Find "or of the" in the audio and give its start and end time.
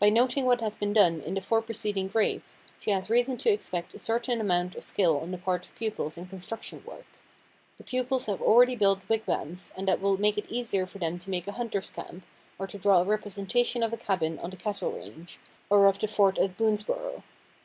15.68-16.08